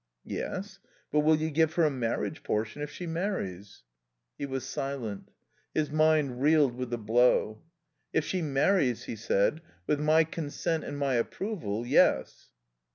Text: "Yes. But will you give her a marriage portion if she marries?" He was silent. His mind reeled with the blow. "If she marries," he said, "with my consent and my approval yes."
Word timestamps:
"Yes. 0.25 0.79
But 1.11 1.19
will 1.19 1.35
you 1.35 1.51
give 1.51 1.73
her 1.75 1.83
a 1.83 1.91
marriage 1.91 2.41
portion 2.41 2.81
if 2.81 2.89
she 2.89 3.05
marries?" 3.05 3.83
He 4.35 4.47
was 4.47 4.65
silent. 4.65 5.29
His 5.75 5.91
mind 5.91 6.41
reeled 6.41 6.73
with 6.73 6.89
the 6.89 6.97
blow. 6.97 7.61
"If 8.11 8.25
she 8.25 8.41
marries," 8.41 9.03
he 9.03 9.15
said, 9.15 9.61
"with 9.85 9.99
my 9.99 10.23
consent 10.23 10.85
and 10.85 10.97
my 10.97 11.13
approval 11.17 11.85
yes." 11.85 12.49